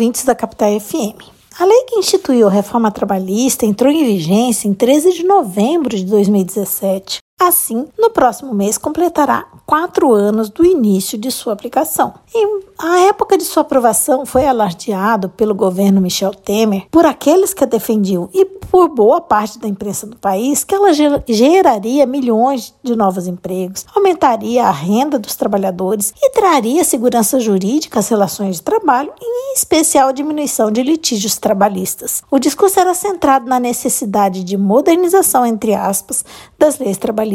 [0.00, 1.20] ouvintes da Capital FM.
[1.58, 6.06] A lei que instituiu a reforma trabalhista entrou em vigência em 13 de novembro de
[6.06, 7.18] 2017.
[7.40, 12.12] Assim, no próximo mês completará quatro anos do início de sua aplicação.
[12.34, 17.64] E a época de sua aprovação foi alardeado pelo governo Michel Temer por aqueles que
[17.64, 20.92] a defendiam e por boa parte da imprensa do país que ela
[21.26, 28.08] geraria milhões de novos empregos, aumentaria a renda dos trabalhadores e traria segurança jurídica às
[28.08, 32.22] relações de trabalho, em especial diminuição de litígios trabalhistas.
[32.30, 36.24] O discurso era centrado na necessidade de modernização, entre aspas,
[36.56, 37.29] das leis trabalhistas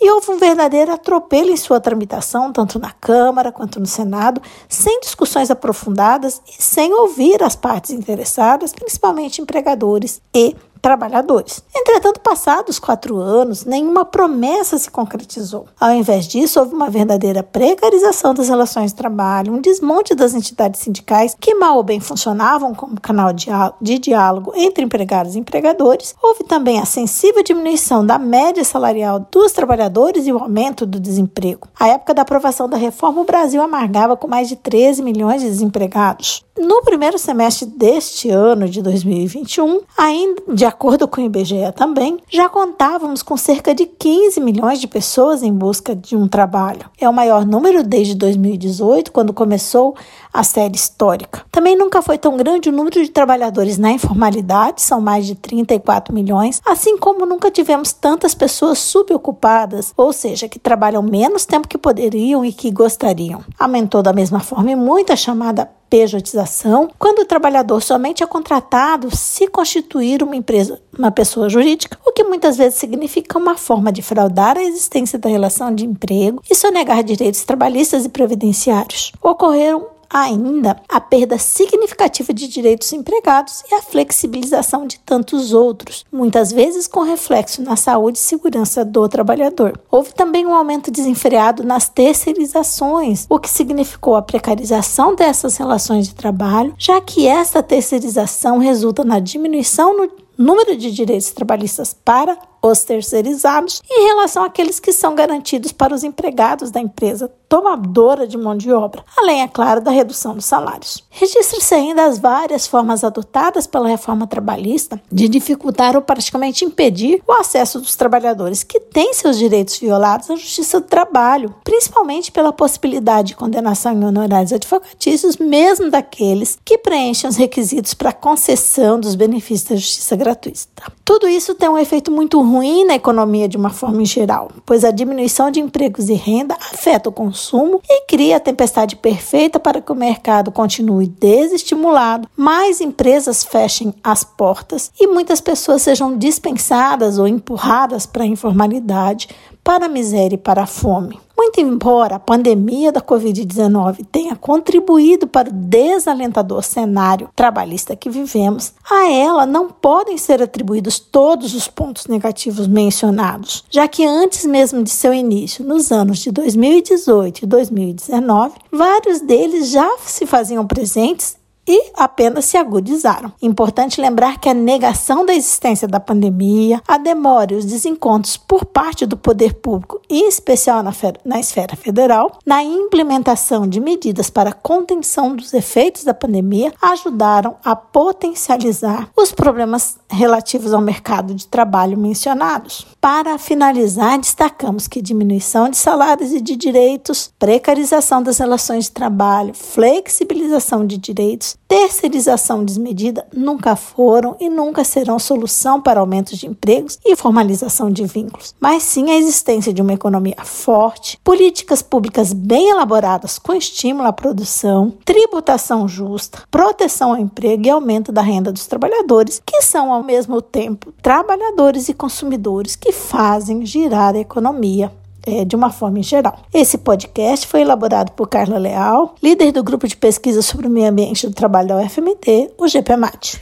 [0.00, 5.00] e houve um verdadeiro atropelo em sua tramitação, tanto na Câmara quanto no Senado, sem
[5.00, 11.62] discussões aprofundadas e sem ouvir as partes interessadas, principalmente empregadores e trabalhadores.
[11.74, 15.66] Entretanto, passados quatro anos, nenhuma promessa se concretizou.
[15.80, 20.80] Ao invés disso, houve uma verdadeira precarização das relações de trabalho, um desmonte das entidades
[20.80, 26.16] sindicais que mal ou bem funcionavam como canal de diálogo entre empregados e empregadores.
[26.20, 31.68] Houve também a sensível diminuição da média salarial dos trabalhadores e o aumento do desemprego.
[31.78, 35.48] À época da aprovação da reforma, o Brasil amargava com mais de 13 milhões de
[35.48, 36.44] desempregados.
[36.58, 42.46] No primeiro semestre deste ano de 2021, ainda de acordo com o IBGE também, já
[42.46, 46.90] contávamos com cerca de 15 milhões de pessoas em busca de um trabalho.
[47.00, 49.96] É o maior número desde 2018, quando começou
[50.30, 51.42] a série histórica.
[51.50, 56.14] Também nunca foi tão grande o número de trabalhadores na informalidade, são mais de 34
[56.14, 61.78] milhões, assim como nunca tivemos tantas pessoas subocupadas, ou seja, que trabalham menos tempo que
[61.78, 63.42] poderiam e que gostariam.
[63.58, 69.14] Aumentou da mesma forma e muito a chamada pejotização, quando o trabalhador somente é contratado
[69.14, 74.00] se constituir uma empresa, uma pessoa jurídica, o que muitas vezes significa uma forma de
[74.00, 79.12] fraudar a existência da relação de emprego e sonegar direitos trabalhistas e previdenciários.
[79.22, 86.52] Ocorreram ainda a perda significativa de direitos empregados e a flexibilização de tantos outros, muitas
[86.52, 89.80] vezes com reflexo na saúde e segurança do trabalhador.
[89.90, 96.14] Houve também um aumento desenfreado nas terceirizações, o que significou a precarização dessas relações de
[96.14, 102.84] trabalho, já que esta terceirização resulta na diminuição no número de direitos trabalhistas para os
[102.84, 108.56] terceirizados em relação àqueles que são garantidos para os empregados da empresa tomadora de mão
[108.56, 111.04] de obra, além, é claro, da redução dos salários.
[111.10, 117.32] Registra-se ainda as várias formas adotadas pela reforma trabalhista de dificultar ou praticamente impedir o
[117.32, 123.28] acesso dos trabalhadores que têm seus direitos violados à justiça do trabalho, principalmente pela possibilidade
[123.28, 129.68] de condenação em honorários advocatícios, mesmo daqueles que preenchem os requisitos para concessão dos benefícios
[129.68, 130.92] da justiça gratuita.
[131.04, 132.51] Tudo isso tem um efeito muito ruim
[132.86, 137.12] na economia de uma forma geral, pois a diminuição de empregos e renda afeta o
[137.12, 143.94] consumo e cria a tempestade perfeita para que o mercado continue desestimulado, mais empresas fechem
[144.04, 149.28] as portas e muitas pessoas sejam dispensadas ou empurradas para a informalidade,
[149.64, 151.18] para a miséria e para a fome.
[151.36, 158.72] Muito embora a pandemia da Covid-19 tenha contribuído para o desalentador cenário trabalhista que vivemos,
[158.88, 164.84] a ela não podem ser atribuídos todos os pontos negativos mencionados, já que antes mesmo
[164.84, 171.41] de seu início, nos anos de 2018 e 2019, vários deles já se faziam presentes
[171.66, 173.32] e apenas se agudizaram.
[173.40, 178.64] Importante lembrar que a negação da existência da pandemia, a demora e os desencontros por
[178.64, 180.92] parte do poder público, em especial na,
[181.24, 187.76] na esfera federal, na implementação de medidas para contenção dos efeitos da pandemia, ajudaram a
[187.76, 192.86] potencializar os problemas relativos ao mercado de trabalho mencionados.
[193.00, 199.54] Para finalizar, destacamos que diminuição de salários e de direitos, precarização das relações de trabalho,
[199.54, 206.98] flexibilização de direitos, terceirização desmedida nunca foram e nunca serão solução para aumentos de empregos
[207.04, 212.70] e formalização de vínculos, mas sim a existência de uma economia forte, políticas públicas bem
[212.70, 218.66] elaboradas com estímulo à produção, tributação justa, proteção ao emprego e aumento da renda dos
[218.66, 224.92] trabalhadores, que são ao mesmo tempo trabalhadores e consumidores que fazem girar a economia
[225.26, 226.38] é, de uma forma em geral.
[226.52, 230.88] Esse podcast foi elaborado por Carla Leal, líder do grupo de pesquisa sobre o meio
[230.88, 233.40] ambiente do trabalho da UFMT, o GPMAT.